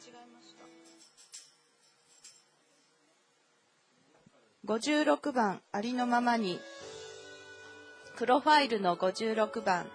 [0.00, 0.64] 違ました。
[4.66, 6.58] 56番ありのままに。
[8.16, 9.86] プロファイルの56番。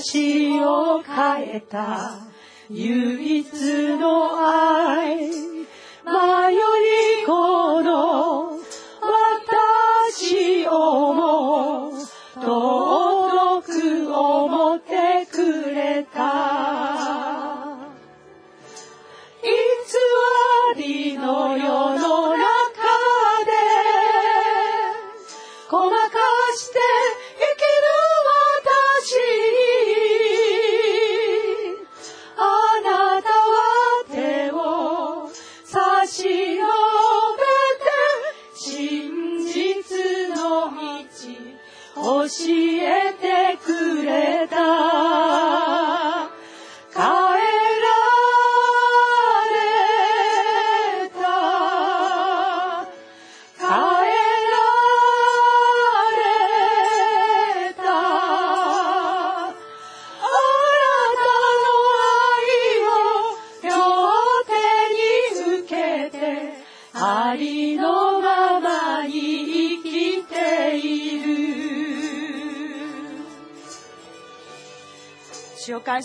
[0.00, 0.39] 走る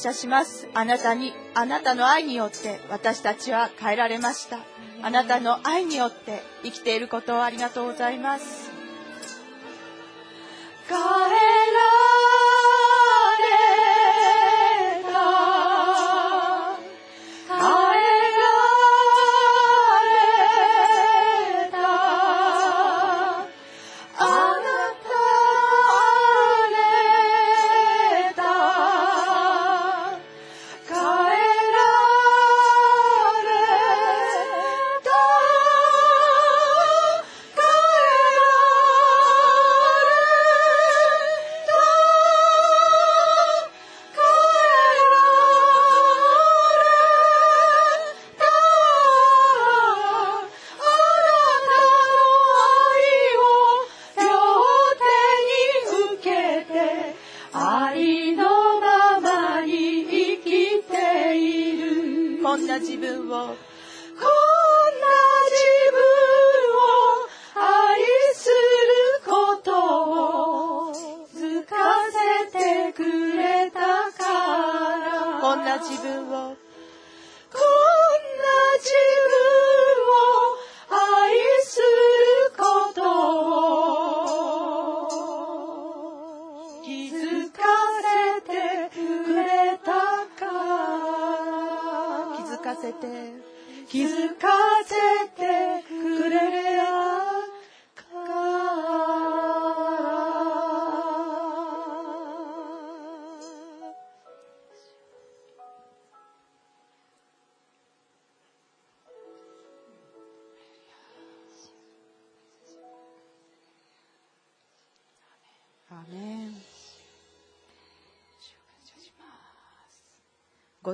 [0.06, 0.68] 謝します。
[0.76, 4.60] あなたにあなたの愛によって私たちは変えられました。
[5.02, 8.72] あなたの愛によって生きていることをありがとうございます。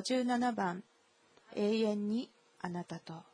[0.01, 0.83] 57番、
[1.56, 3.31] 永遠にあなたと。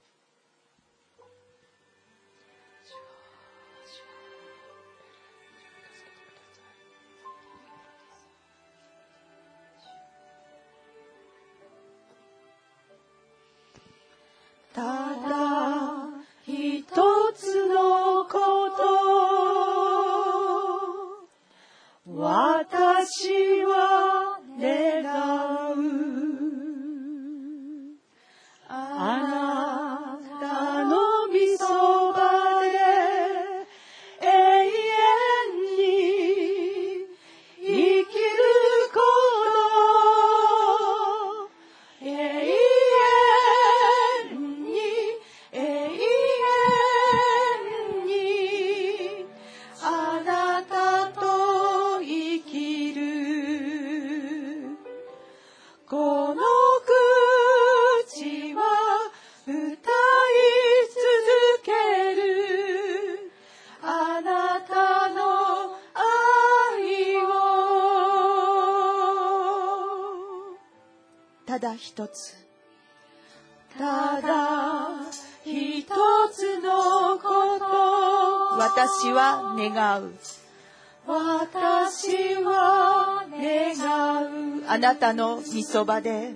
[85.57, 86.35] きそばで。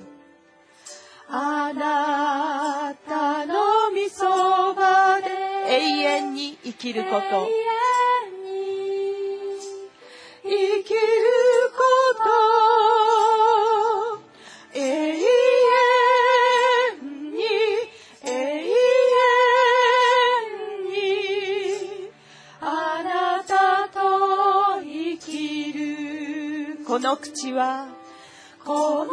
[1.30, 4.26] あなたのみそ
[4.74, 5.30] ばで。
[5.68, 7.16] 永遠に生きること。
[7.18, 7.30] 永遠
[8.44, 8.50] に
[10.44, 10.50] 生
[10.84, 11.00] きる
[11.78, 11.84] こ
[12.18, 12.30] と。
[14.74, 15.22] 永遠
[17.32, 17.44] に
[18.26, 18.72] 永遠
[20.90, 22.10] に
[22.60, 22.64] あ
[23.04, 26.84] なたと生きる。
[26.88, 28.01] この口は
[28.64, 29.12] この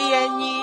[0.00, 0.57] 哎，你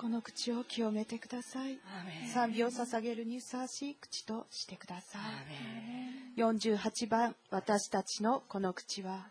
[0.00, 1.78] この口を清めてください。
[2.32, 6.40] 賛美を捧げるにふさわしい口としてください。
[6.40, 9.28] 48番「私たちのこの口は」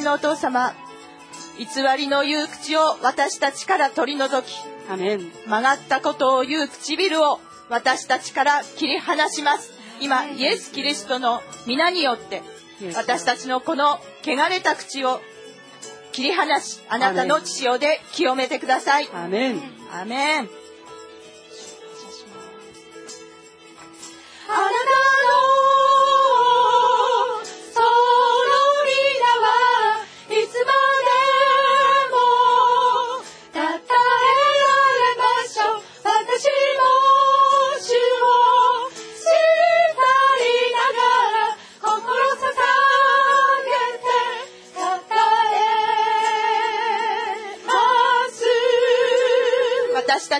[0.00, 0.72] 天のお父様
[1.58, 1.66] 偽
[1.98, 4.50] りの言う口を私たちから取り除き
[4.88, 7.38] 曲がったことを言う唇を
[7.68, 9.74] 私たちから切り離します。
[10.00, 12.42] 今イエス・キリストの皆によって
[12.96, 15.20] 私たちのこの汚れた口を
[16.12, 19.08] 切り離しあなたの血潮で清めてください。
[19.12, 19.60] アメン。
[19.92, 20.38] アメン。
[20.38, 20.50] あなた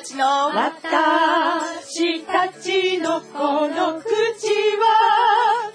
[0.00, 0.24] たちの。
[0.48, 4.08] 私たちのこの口
[4.78, 5.70] は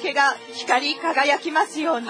[0.00, 2.06] けが光り輝きますように。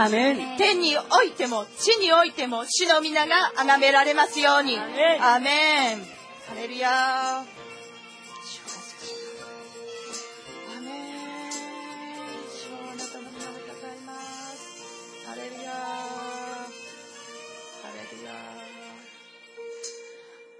[0.58, 4.78] 天においても地においても主の皆が崇められますように。
[4.78, 7.60] アメンハレルヤー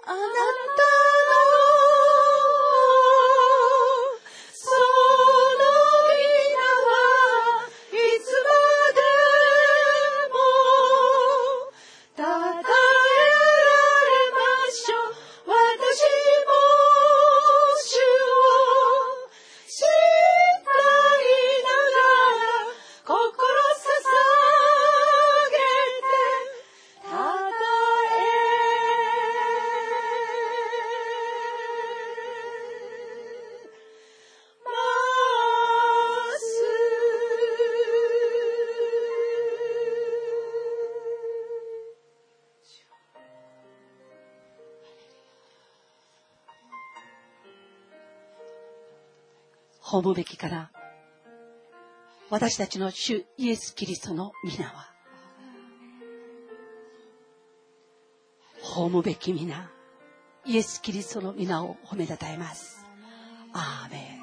[0.03, 0.70] あなた
[52.51, 54.93] 私たちの主イエス・キリストの皆は
[58.61, 59.71] 葬むべき皆
[60.45, 62.85] イエス・キリストの皆を褒めたたえます。
[63.53, 64.19] アーメ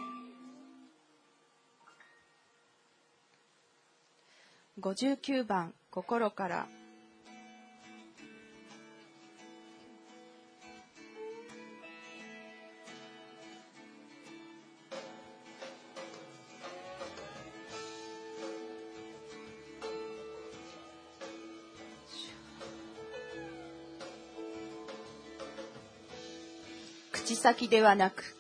[4.78, 4.82] ン。
[4.82, 6.68] 59番心から
[27.38, 28.36] 先ではなく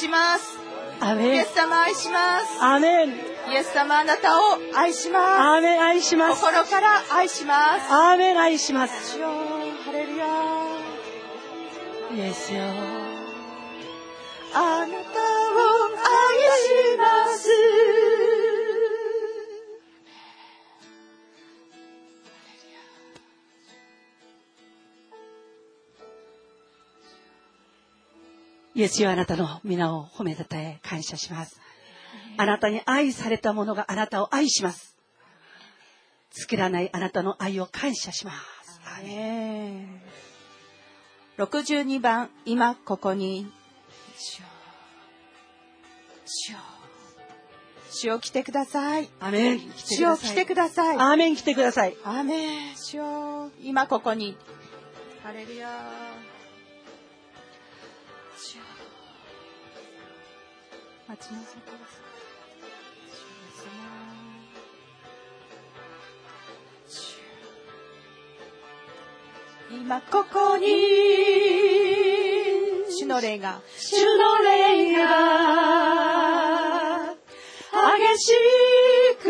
[0.00, 0.58] します。
[0.58, 1.40] イアーメン。
[1.40, 2.62] エス様愛します。
[2.62, 3.10] アーメン。
[3.52, 4.40] イエス様あなたを。
[4.74, 6.40] 愛しまアーメン愛します。
[6.40, 7.92] す心から愛します。
[7.92, 9.16] アーメン愛します。
[9.16, 9.28] 主よ
[9.84, 10.26] ハレルヤ
[12.26, 12.99] イエスよ
[28.80, 31.60] イエスよあなたの皆を褒めたたえ感謝します。
[32.38, 34.96] あなたに愛された者があなたを愛します。
[36.30, 38.80] 作らないあなたの愛を感謝します。
[38.86, 40.00] アーメン。
[41.36, 43.52] 62番今ここに。
[44.16, 44.46] 主よ。
[47.90, 48.18] 主よ。
[48.18, 49.10] 来てください。
[49.20, 49.60] アーメン。
[49.76, 50.96] 主よ来てください。
[50.96, 51.36] アーメン。
[51.36, 51.94] 来てください。
[52.02, 52.76] アーメン。
[52.78, 53.50] 主よ。
[53.60, 54.38] 今ここに。
[55.22, 55.68] ハレルヤ
[61.10, 62.06] 待ちなさいください
[63.10, 63.72] 主イエス様
[66.86, 67.18] 主
[69.74, 70.66] よ今ここに。
[72.92, 75.06] 主の霊が主の霊が
[77.98, 78.32] 激し
[79.20, 79.26] く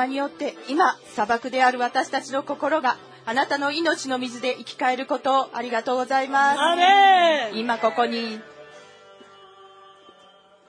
[0.00, 6.58] なたの御霊によって今砂漠である私たちの心があなたの命の水で生き返ることをありがとうございます。
[7.54, 8.40] 今ここに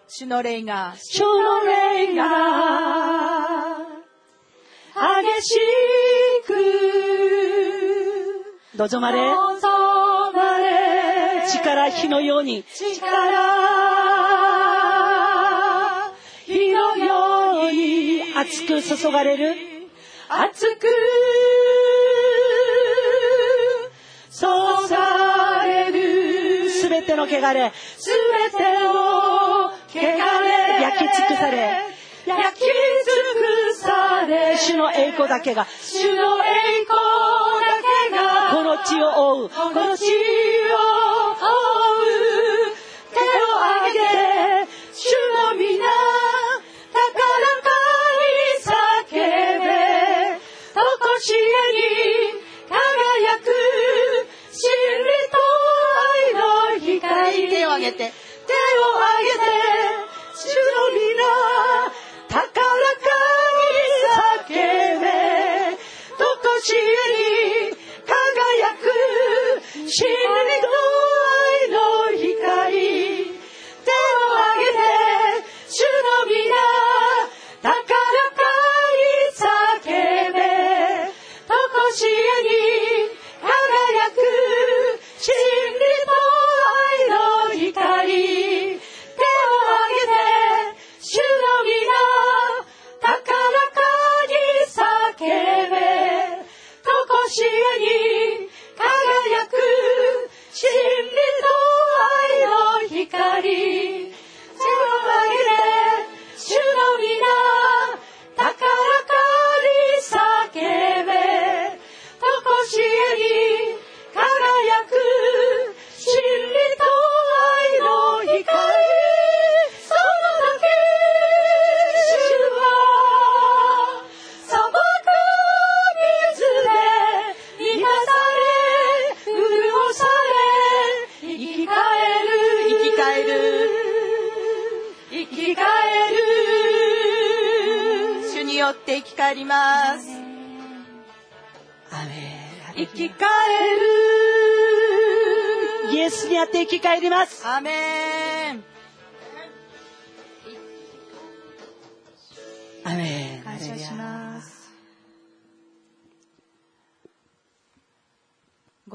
[0.07, 3.77] 主の霊が主の霊が
[4.93, 5.55] 激し
[6.45, 6.53] く
[8.77, 9.19] 望まれ。
[9.21, 11.47] 望まれ。
[11.47, 12.63] 力火のように。
[12.63, 14.50] 力
[18.41, 19.53] 熱く注がれる。
[20.27, 20.87] 熱く
[24.31, 26.67] 注される。
[26.71, 30.81] すべての汚れすべての汚れ。
[30.81, 31.57] 焼き尽くされ。
[32.25, 32.71] 焼き尽
[33.37, 34.57] くされ。
[34.57, 35.67] 主の栄光だけが。
[35.83, 36.97] 主の栄光
[37.61, 37.77] だ
[38.09, 38.55] けが。
[38.55, 39.49] この地を覆う。
[39.49, 40.07] この地を
[41.05, 41.10] 覆う
[51.21, 53.45] とこしえに輝く
[54.51, 54.65] 真
[55.05, 55.37] 理と
[56.09, 56.41] 愛の
[56.79, 57.49] 光。
[57.49, 57.97] 手を挙げて。
[57.97, 59.45] 手を挙げて。
[60.33, 61.21] 主の皆
[62.27, 62.65] 高ら
[62.97, 63.05] か
[63.53, 63.69] に
[64.49, 65.05] 叫べ。
[66.17, 66.79] とこしえ
[67.69, 68.83] に輝く
[69.75, 70.17] 真理
[70.59, 70.73] と
[71.37, 71.77] 愛の
[72.17, 72.73] 光。
[73.29, 74.81] 手を挙げて。
[75.69, 76.57] 主の皆
[77.61, 78.30] 高らかに
[81.93, 82.09] しえ
[82.43, 84.17] に輝く
[85.19, 85.33] 真
[85.73, 86.15] 理と
[86.77, 87.19] 愛の
[87.51, 88.87] 光手を
[89.69, 90.15] 挙げて
[91.01, 91.91] 主の皆
[93.01, 93.83] 高らか
[94.27, 94.33] に
[94.67, 95.27] 叫
[95.69, 95.75] べ。
[96.81, 97.47] とこしえ
[97.79, 99.51] に輝く
[100.53, 101.45] 真理と
[102.07, 102.55] 愛の
[102.87, 103.80] 光。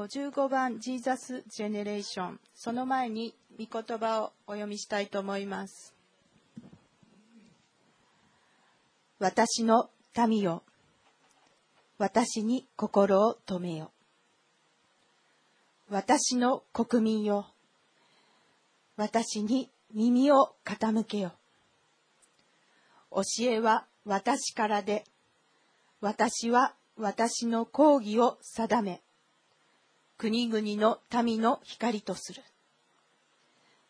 [0.07, 5.93] 55番ジーザス・ジェネレーションその前に御言葉をお読みしたいと思います。
[9.19, 9.89] 私の
[10.27, 10.63] 民よ。
[11.97, 13.91] 私に心を止めよ。
[15.89, 17.47] 私の国民よ。
[18.95, 21.33] 私に耳を傾けよ。
[23.11, 25.03] 教えは私からで
[25.99, 29.01] 私は私の講義を定め。
[30.17, 32.41] 国々の民の光とする。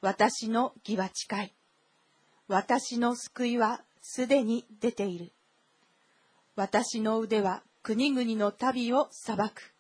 [0.02, 1.54] 私の義は近い。
[2.50, 5.32] 私の救いはすでに出ている。
[6.58, 9.74] 私の腕は国々の民を裁く。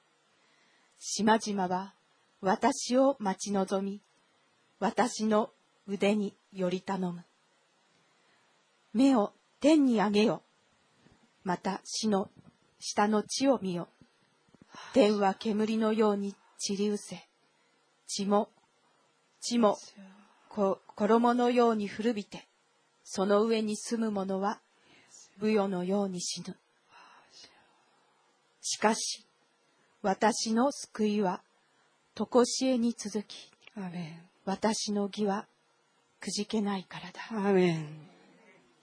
[0.99, 1.93] 島々は
[2.39, 4.01] 私を待ち望み
[4.79, 5.51] 私の
[5.85, 7.25] 腕により頼む。
[8.93, 10.43] 目を天に上げよ。
[11.43, 12.29] また死の
[12.79, 13.89] 下の地を見よ。
[14.93, 17.27] 天は煙のように散りうせ
[18.07, 18.49] 血も
[19.41, 19.77] 地も
[20.49, 22.47] こ衣のように古びて
[23.03, 24.59] その上に住む者は
[25.39, 26.55] 武よのように死ぬ。
[28.61, 29.25] しかし
[30.01, 31.41] 私の救いは
[32.15, 33.51] 常しえに続き
[34.45, 35.45] 私の義は
[36.19, 37.21] くじけないからだ。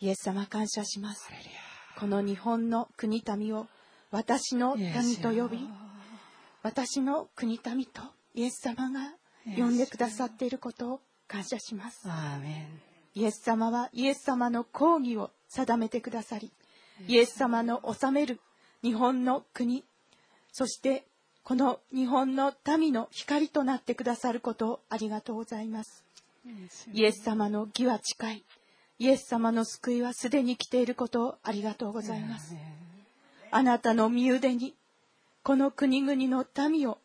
[0.01, 1.29] イエス様感謝します。
[1.99, 3.67] この日本の国民を
[4.15, 5.69] 私の民と呼び
[6.63, 8.01] 私の国民と
[8.33, 9.13] イエス様が
[9.57, 12.07] 呼んでくださっていることを感謝します。
[13.17, 16.53] イエス様はイエス様の講義を定めてくださり
[17.09, 18.41] イエス様の治める
[18.83, 19.85] 日本の国
[20.53, 21.07] そして
[21.43, 26.05] この日本の民の光となってくださることをありがとうございます。
[26.93, 28.45] イエス様の義は近い。
[29.01, 32.55] イエス様の救いはすでに来ていることをありがとうございます
[33.57, 34.75] あなたの身腕に
[35.45, 36.99] この国々の民を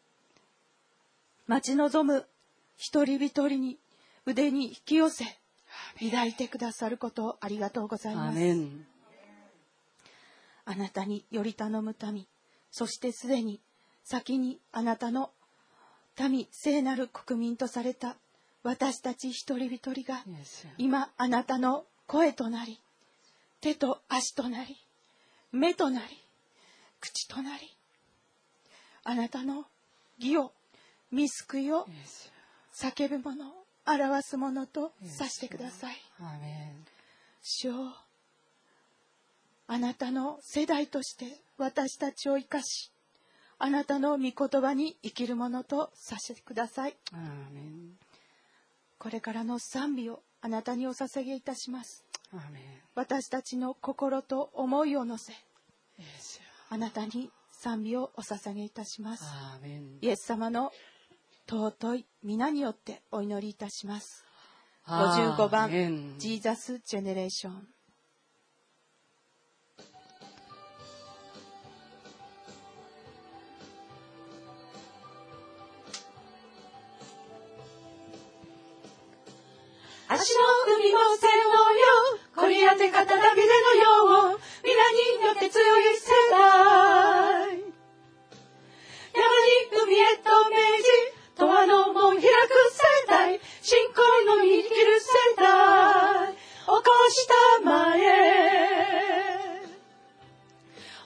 [1.45, 2.25] 待ち望む
[2.75, 3.77] 一人一人に
[4.25, 5.25] 腕に引き寄せ
[5.99, 8.39] 抱いてくださることをありがとうございアます。
[10.65, 12.25] あなたにより頼む民
[12.71, 13.62] そしてすでに
[14.03, 15.29] 先にあなたの
[16.17, 18.15] 民聖なる国民とされた
[18.63, 20.23] 私たち一人一人が
[20.79, 22.79] 今あなたの声となり
[23.62, 24.77] 手と足となり
[25.51, 26.29] 目となり
[26.99, 27.75] 口となり
[29.03, 29.65] あなたの
[30.19, 30.51] 義を
[31.12, 31.88] 見救いを
[32.73, 33.45] 叫ぶ者
[33.85, 35.95] 表す者とさしてください。
[37.41, 37.95] 主よ
[39.67, 41.25] あなたの世代として
[41.57, 42.91] 私たちを生かし
[43.57, 46.95] あなたの御言葉に生きるものとさせてください。
[48.97, 52.03] これからの賛美をあなたにお捧げいたします。
[52.95, 55.33] 私たちの心と思いを乗せ
[56.71, 59.25] あなたに賛美をお捧げいたします。
[60.01, 60.71] イエス様の
[61.49, 64.23] 尊い皆によってお祈りいたします。
[64.86, 67.67] アーメン55番ジーザス・ジェネレーション。
[80.12, 80.43] 足の
[80.75, 81.48] 海の線
[82.49, 86.39] をよ、こり当て方だびれのよう、皆によって強い世代。
[89.13, 90.89] 山に海へと命じ、
[91.38, 92.33] 永遠の門開く世
[93.07, 97.33] 代、信仰の生きる世代、起こした
[97.63, 97.99] まえ、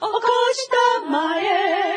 [0.00, 0.10] こ
[0.52, 0.68] し
[1.02, 1.93] たまえ。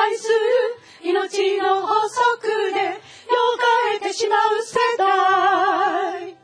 [0.00, 0.36] 愛する
[1.02, 2.96] 命の法則でよ
[3.58, 6.36] かれてしまう世代。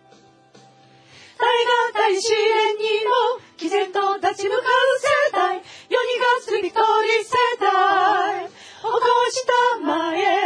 [1.38, 4.62] 大が大試練にも毅然と立ち向かう
[5.00, 5.62] 世代。
[5.88, 6.78] 世にがす一人
[7.24, 8.48] 世代。
[8.48, 8.90] 起こ
[9.30, 10.39] したまえ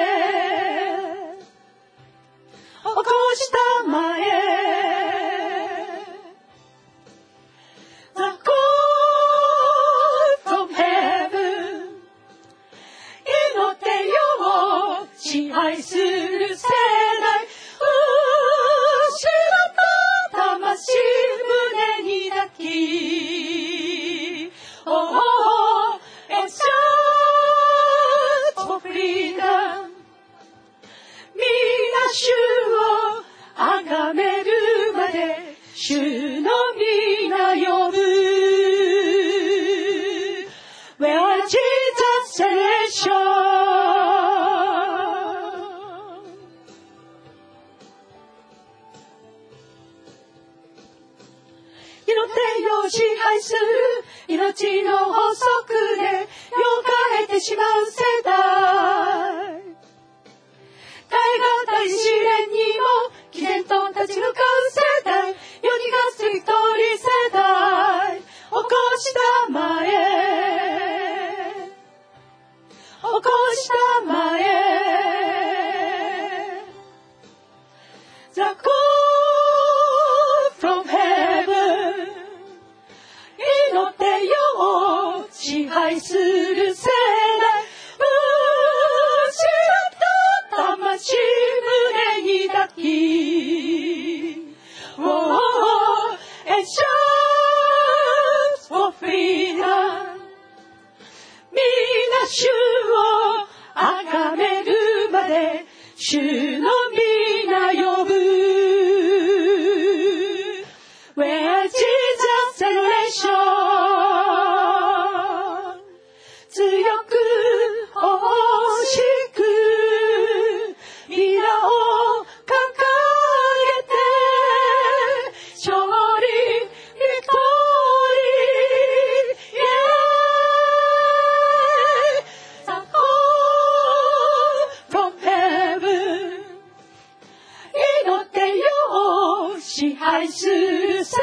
[139.76, 141.16] 支配する世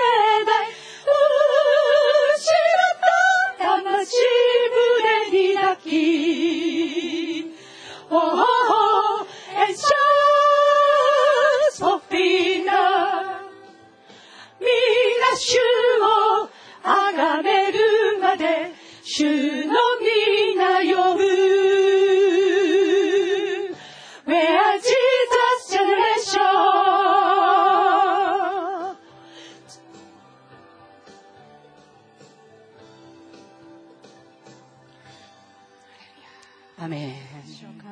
[0.45, 0.67] 代。
[2.35, 2.51] 失
[2.91, 4.17] った魂
[5.31, 7.45] 胸に抱き。
[8.09, 8.50] Oh,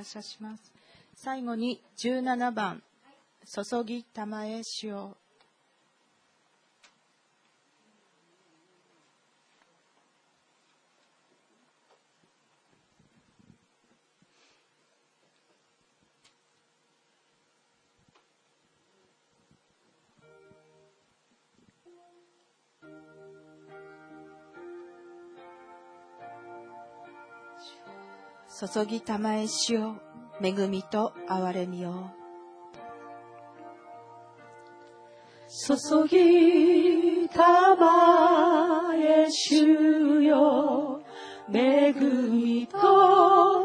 [0.10, 0.74] 謝します。
[1.16, 2.82] 最後に17番
[3.45, 4.64] 注ぎたまえ
[28.68, 29.95] 注ぎたまえしよ
[30.41, 32.10] め恵みと憐れみを
[35.47, 41.01] 注ぎたまえしよ
[41.49, 43.59] 恵みと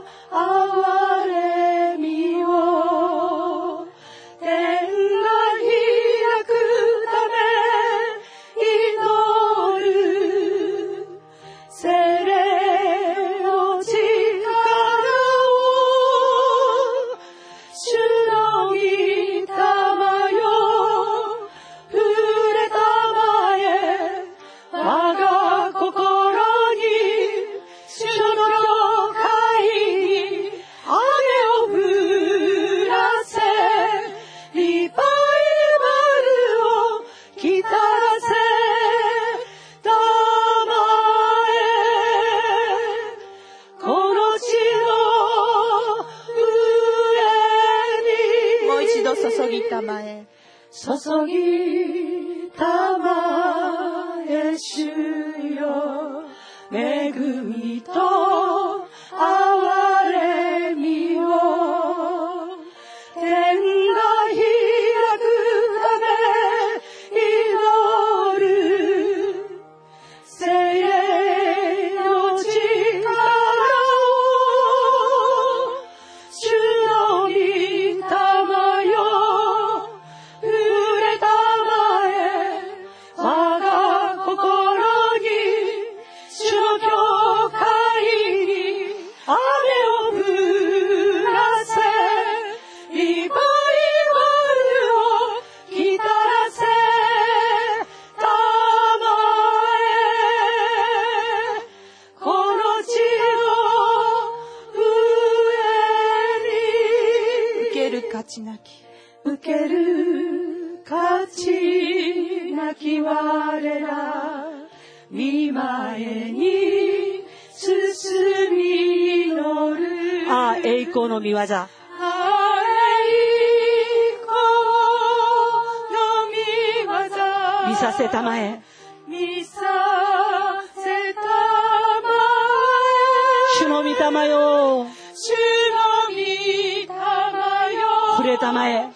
[138.44, 138.92] たまえ。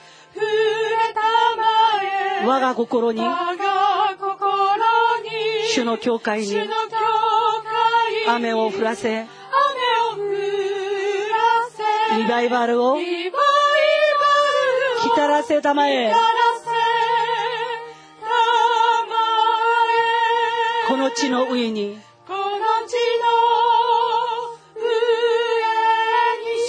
[2.45, 3.23] 我が心に。
[5.71, 6.55] 主の教会に。
[8.27, 9.27] 雨を降らせ。
[12.19, 12.99] リバイバルを。
[12.99, 13.33] 来
[15.17, 16.13] らせたまえ。
[20.89, 21.99] この地の上に。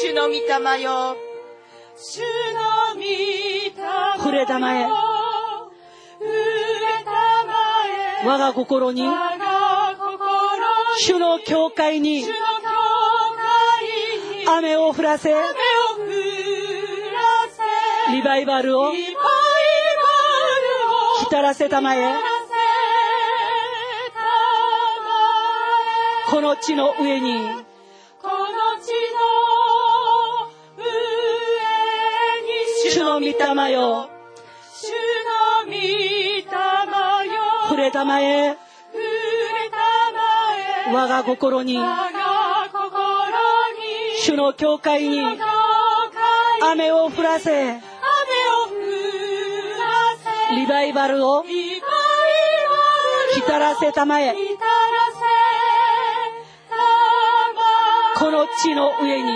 [0.02, 0.40] 主の御霊
[0.82, 1.29] よ。
[4.40, 4.88] れたまえ
[8.26, 9.04] 我が心に。
[11.00, 12.26] 主の教会に。
[14.46, 15.34] 雨を降らせ。
[18.12, 18.92] リバイバルを。
[21.20, 22.14] 浸らせたまえ。
[26.30, 27.40] この地の上に。
[32.92, 34.19] 主の御霊よ。
[40.92, 41.78] 我が心に。
[44.22, 45.22] 主の教会に。
[46.62, 47.80] 雨を降らせ。
[50.52, 51.44] リバイバルを。
[53.34, 54.36] 浸らせたまえ。
[58.18, 59.34] この地の上に。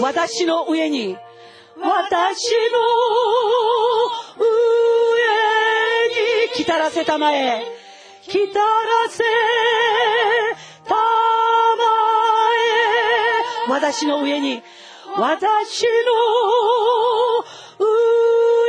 [0.00, 1.16] 私の上に。
[2.06, 2.78] 私の
[4.38, 4.44] 上
[6.08, 7.64] に来たらせたまえ。
[8.22, 8.66] 来たら
[9.08, 9.24] せ
[10.86, 11.00] たま
[13.68, 14.62] え私の上に。
[15.16, 15.88] 私の
[17.80, 18.68] 上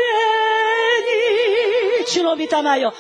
[1.03, 2.05] に。
[2.07, 2.93] 主の御霊よ。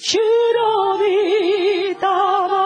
[0.00, 2.57] 主の御霊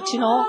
[0.00, 0.06] の。
[0.08, 0.46] 地の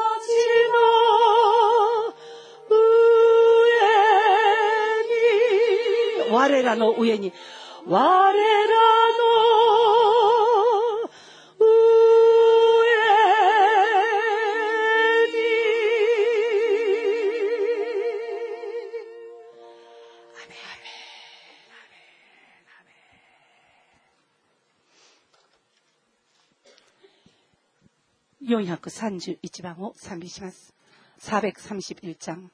[6.31, 7.33] 我らの上に。
[7.87, 8.70] 我ら
[28.63, 30.73] 431番を賛美します。
[31.19, 32.51] 431장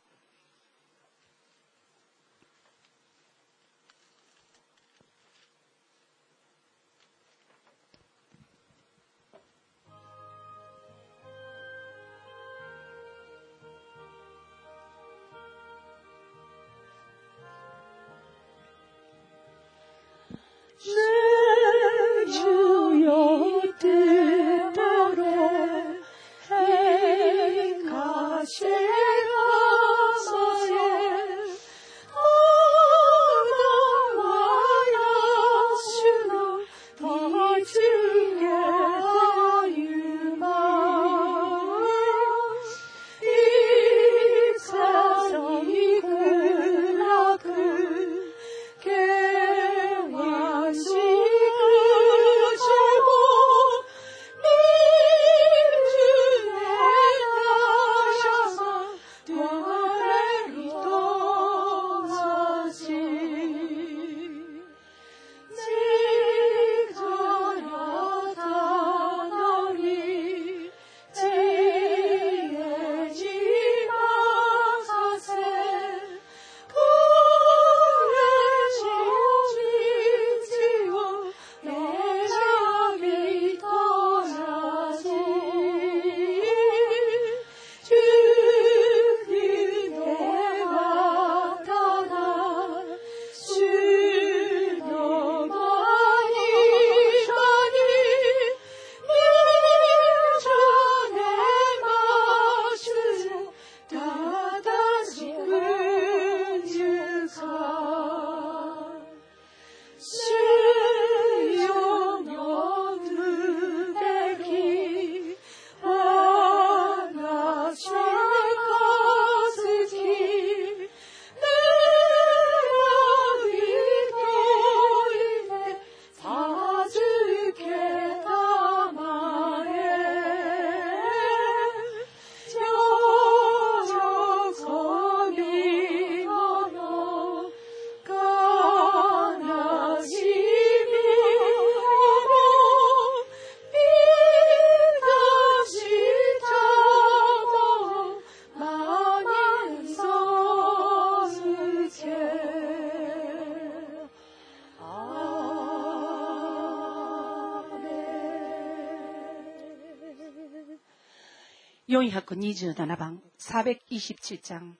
[161.90, 164.78] 427番427장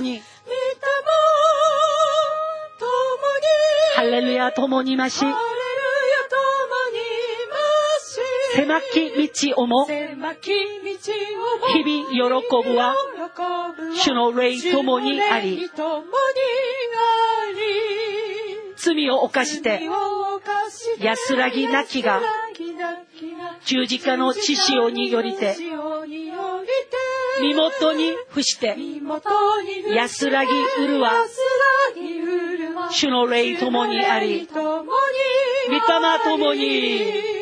[0.00, 0.22] 御霊ともに。
[3.96, 5.24] ハレルヤともにまし。
[8.54, 9.86] 狭き道をも。
[9.86, 10.30] 日々
[12.10, 12.94] 喜ぶは
[13.94, 15.68] 主の霊ともにあり。
[18.76, 19.80] 罪を犯して
[21.00, 22.20] 安らぎなきが。
[23.64, 25.56] 十字架の血潮によりて
[27.40, 28.76] 身元に伏して
[29.94, 31.12] 安らぎうるは
[32.90, 34.78] 主の霊ともにあり御霊
[36.24, 37.38] ともに。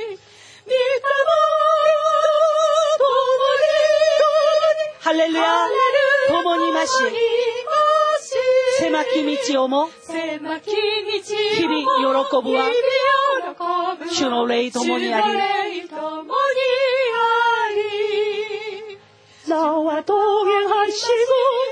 [5.07, 5.42] ハレルヤ
[6.26, 6.92] ともにまし
[8.80, 9.22] 狭き
[9.53, 12.68] 道をも日々喜ぶは
[14.11, 15.56] 主の霊ともにあり
[19.57, 20.15] 到外多
[20.47, 21.66] 远还是不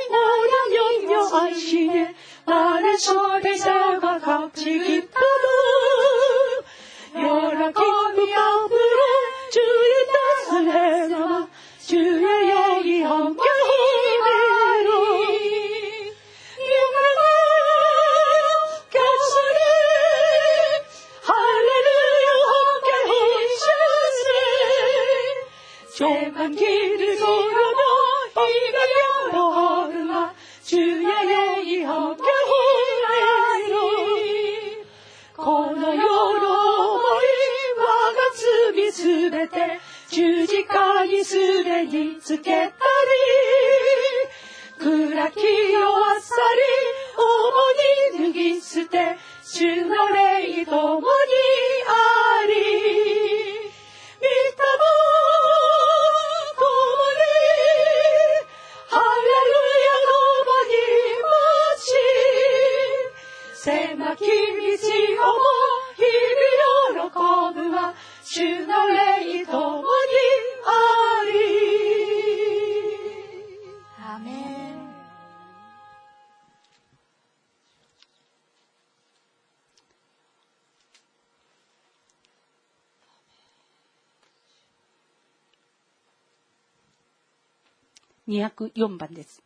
[88.56, 89.42] 204番です。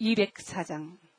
[0.00, 0.98] 204 장.「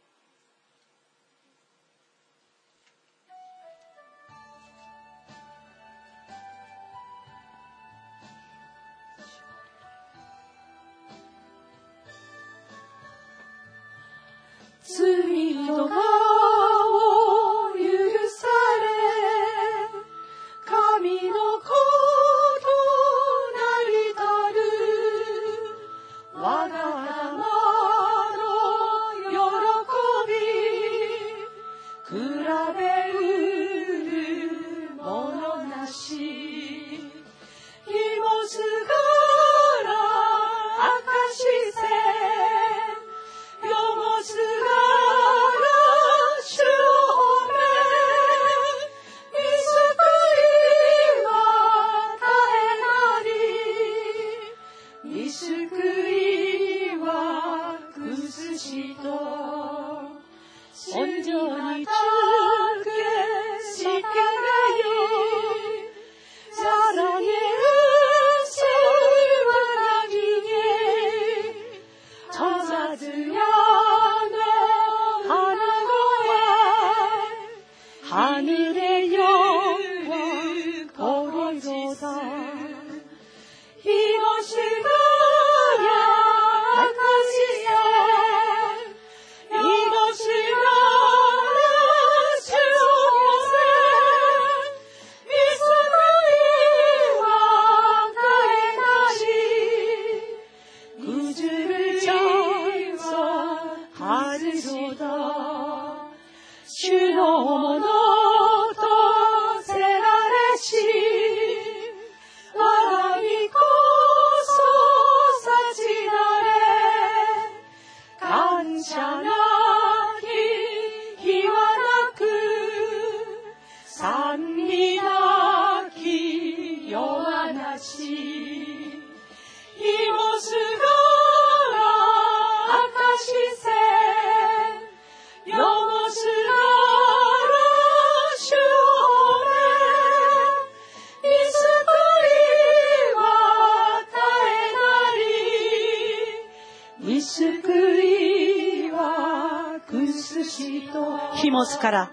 [151.56, 152.12] ますから、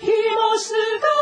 [0.00, 1.19] ひもすがら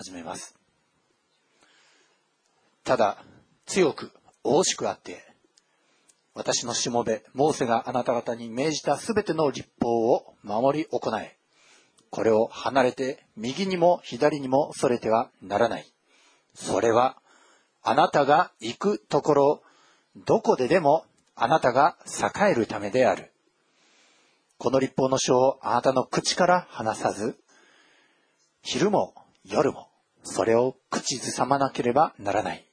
[0.00, 0.56] 始めます。
[2.84, 3.22] ただ、
[3.66, 4.10] 強く、
[4.42, 5.22] 大しくあって、
[6.32, 11.36] 私のしもべ、モーセがあなた方に命じたすべての立法を守り行え。
[12.08, 15.92] これを離れて、右にも左にもそれてはならない。
[16.54, 17.18] それは、
[17.82, 19.62] あなたが行くところ、
[20.16, 21.04] どこででも
[21.36, 23.32] あなたが栄えるためである。
[24.56, 27.38] この立法の書をあなたの口から離さず、
[28.62, 29.12] 昼も
[29.44, 29.89] 夜も
[30.22, 32.64] それを口ずさまなければならない。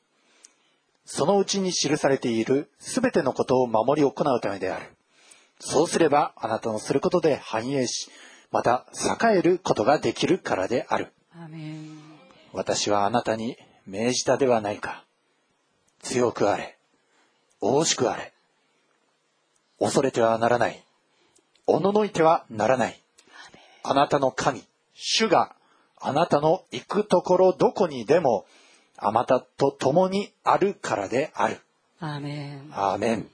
[1.05, 4.87] そのうちに記されているすべてのことを守り行うためである。
[5.59, 8.09] そうすればあなたのすることで繁栄し、
[8.51, 8.85] また
[9.31, 11.13] 栄えることができるからである。
[11.33, 11.97] アーメン。
[12.53, 15.05] 私はあなたに命じたではないか。
[16.01, 16.77] 強くあれ。
[17.61, 18.33] 大しくあれ。
[19.79, 20.83] 恐れてはならない。
[21.65, 23.01] おののいてはならない。
[23.83, 25.55] あなたの神、主が
[25.99, 28.45] あなたの行くところどこにでも
[28.97, 31.59] あまたと共にあるからである。
[31.99, 32.69] アーメン。
[32.71, 33.29] アーメン。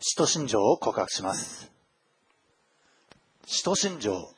[0.00, 1.70] 使徒信条を告白します。
[3.46, 4.30] 使徒信条。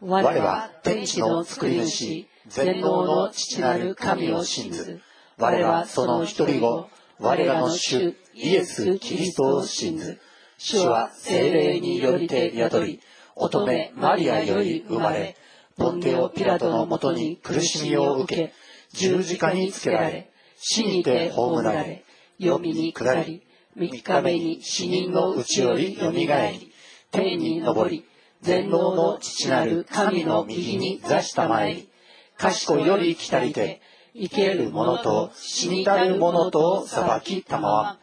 [0.00, 5.00] 我我は天地の作り主、全能の父なる神を信ず。
[5.38, 10.20] 我はその一人子、我らの主イエス・キリストを信ず。
[10.58, 13.00] 主は精霊によりて宿り、
[13.34, 15.36] 乙女マリアより生まれ、
[15.76, 18.52] ポンテオ・ピラトのもとに苦しみを受け、
[18.94, 22.04] 十字架につけられ、死にて葬られ、
[22.38, 23.42] 黄泉に下り、
[23.74, 26.72] 三日目に死人のうちよりよみがえり、
[27.10, 28.06] 天に昇り、
[28.40, 31.90] 全能の父なる神の右に座したまえり、
[32.38, 33.82] 賢より来たりて、
[34.14, 37.98] 生ける者と死にたる者と裁きたまわ。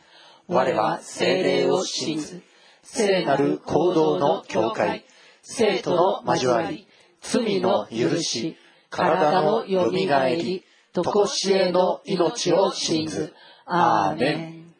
[0.47, 2.43] 我は精霊を信ず、
[2.83, 5.05] 聖なる行動の教会、
[5.41, 6.87] 生徒の交わり、
[7.23, 8.57] 罪の許し、
[8.89, 13.33] 体のよみがえり、とこしえの命を信ず。
[13.65, 14.73] アーメン。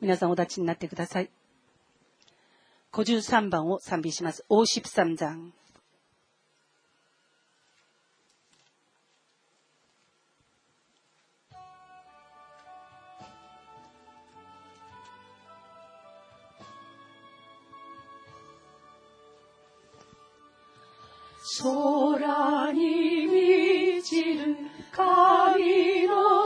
[0.00, 1.30] 皆さんお立ちになってください。
[2.92, 4.44] 53番を賛美します。
[4.48, 5.52] 大シプ三山。
[21.62, 24.56] 空に満ちる
[24.90, 26.39] 神の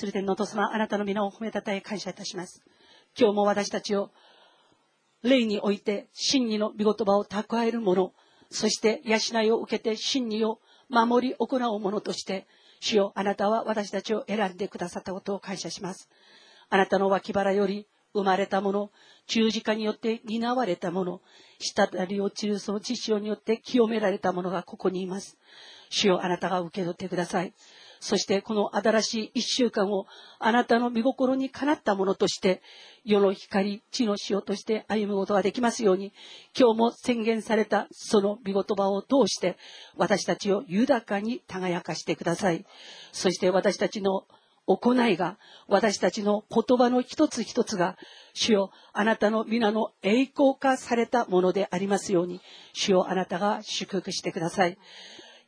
[0.00, 2.62] する天のお父様、あなたの皆を褒めたたえ感謝いたします。
[3.18, 4.10] 今日も私たちを
[5.22, 8.14] 霊において真理の御言葉を蓄える者、
[8.50, 12.46] そして養いを受けて真理を守り行う者として、
[12.80, 16.08] 主よあなたは私たちを選んでくださったことを感謝します。
[16.70, 18.90] あなたの脇腹より生まれたもの、
[19.26, 21.20] 十字架によって担われたもの、
[21.58, 25.36] 滴り落ちるその知識によって清められたものがここにいます。
[25.90, 27.52] 主よあなたが受け取ってください。
[28.00, 30.06] そしてこの新しい一週間を
[30.38, 32.62] あなたの御心にかなったものとして、
[33.04, 36.12] 世の光、地の塩として歩むことができますように、
[36.58, 39.58] 今日も宣言されたその御言葉を通して、
[39.96, 42.64] 私たちを豊かに輝かしてください。
[43.12, 44.24] そして私たちの
[44.66, 45.36] 行いが、
[45.68, 47.98] 私たちの言葉の一つ一つが、
[48.32, 52.40] 主よ、あなたの皆の栄光化されたものでありますように、
[52.72, 54.78] 主よ、あなたが祝福してください。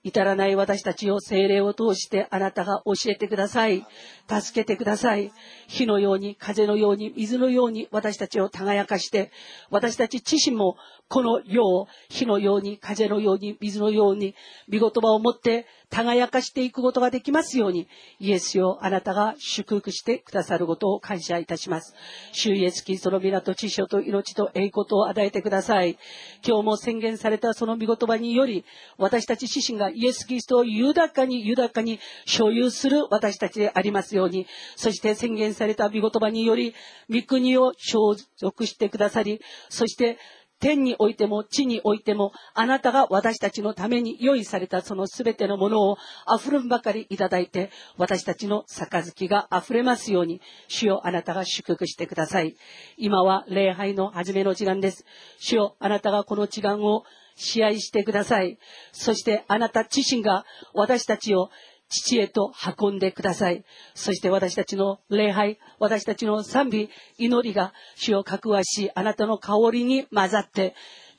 [0.04, 3.86] 至らない私たちを精霊を通してあなたが教えてください。
[4.28, 5.32] 助けてください。
[5.68, 9.30] 火のように、風のように、水のように私たちを輝かして、
[9.70, 10.76] 私たち自身も
[11.12, 14.34] この世を火のように、風のように、水のように、
[14.66, 17.86] 見言葉を持って輝かしていくことができますように、
[18.18, 21.94] イエスよ、あなたが祝福してくださることを感謝いたします。
[22.32, 25.98] 主イエスキリストの皆と知性と命と栄光とを与えてください。
[26.42, 28.64] 今日も宣言されたその御言葉により、
[28.96, 34.46] 私たち自身がイエス・キリストを豊かに豊かに所有する私たちでありますように、
[34.76, 36.74] そして宣言された御言葉により、
[37.10, 40.16] 御国を承続してくださり、そして
[40.62, 45.96] 天においても地においても、あなたが私たちのために用意されたそのすべてのものを
[46.32, 52.54] 溢るんばかりいただいて、私たちの杯が溢れますように、主よあなたが祝福してください。
[52.96, 55.04] 今は礼拝の初めの時間です。
[55.40, 57.02] 主よあなたがこの時間を
[57.34, 58.56] 支配してください。
[58.92, 60.44] そしてあなた自身が
[60.74, 61.50] 私たちを
[61.92, 63.64] 父へと運んでください。
[63.94, 70.74] そして私たちの礼拝、私たちの賛美、祈りが主を格話し、あなたの香りに混ざって、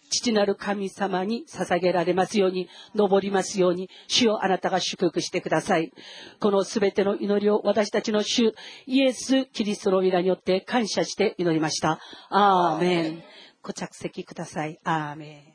[0.10, 5.92] 父なる神様に捧げられますように、登りますように、主をあなたが祝福してください。
[6.40, 8.54] このすべての祈りを私たちの主、
[8.86, 12.00] イエス・キリストの皆によって感謝して祈りました。
[12.30, 13.24] アーメン。
[13.64, 14.80] ご着席ください。
[14.84, 15.53] アーメン。